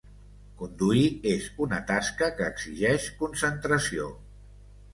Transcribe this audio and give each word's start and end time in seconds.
Conduir 0.61 1.03
és 1.33 1.45
una 1.67 1.79
tasca 1.93 2.31
que 2.41 2.49
exigeix 2.55 3.07
concentració. 3.23 4.13